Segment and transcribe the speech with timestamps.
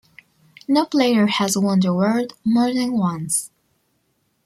[0.67, 3.51] No player has won the award more than once.